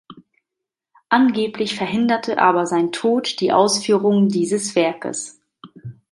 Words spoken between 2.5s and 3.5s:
sein Tod